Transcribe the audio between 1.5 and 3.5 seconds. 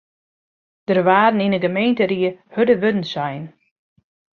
de gemeenteried hurde wurden sein.